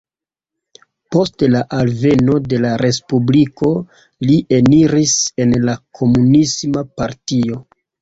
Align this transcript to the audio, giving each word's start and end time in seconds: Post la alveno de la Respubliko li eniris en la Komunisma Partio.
Post 1.15 1.45
la 1.55 1.61
alveno 1.81 2.39
de 2.55 2.63
la 2.65 2.73
Respubliko 2.85 3.71
li 4.29 4.41
eniris 4.61 5.17
en 5.47 5.57
la 5.71 5.81
Komunisma 6.03 6.89
Partio. 7.01 7.67